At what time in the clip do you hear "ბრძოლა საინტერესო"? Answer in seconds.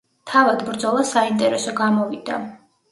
0.69-1.77